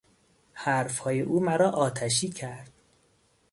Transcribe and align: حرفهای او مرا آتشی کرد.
حرفهای 0.53 1.21
او 1.21 1.39
مرا 1.43 1.69
آتشی 1.71 2.29
کرد. 2.29 2.71